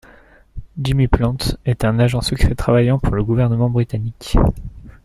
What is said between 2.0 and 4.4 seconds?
secret travaillant pour le gouvernement britannique.